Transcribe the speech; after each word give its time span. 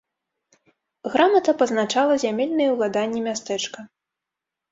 Грамата 1.15 1.51
пазначала 1.59 2.13
зямельныя 2.25 2.69
ўладанні 2.75 3.21
мястэчка. 3.27 3.79